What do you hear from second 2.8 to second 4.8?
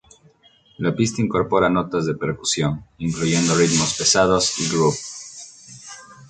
incluyendo ritmos pesados y